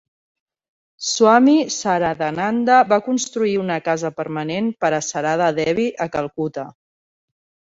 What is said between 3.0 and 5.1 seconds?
construir una casa permanent per a